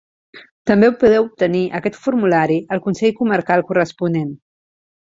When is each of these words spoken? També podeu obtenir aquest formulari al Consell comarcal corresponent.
També 0.69 0.89
podeu 1.03 1.25
obtenir 1.27 1.61
aquest 1.81 2.01
formulari 2.07 2.59
al 2.77 2.85
Consell 2.89 3.17
comarcal 3.21 3.67
corresponent. 3.71 4.37